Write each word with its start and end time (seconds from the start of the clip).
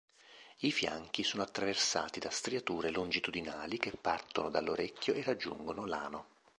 I 0.61 0.71
fianchi 0.71 1.21
sono 1.21 1.43
attraversati 1.43 2.19
da 2.19 2.31
striature 2.31 2.89
longitudinali 2.89 3.77
che 3.77 3.91
partono 3.91 4.49
dall'orecchio 4.49 5.13
e 5.13 5.21
raggiungono 5.21 5.85
l'ano. 5.85 6.25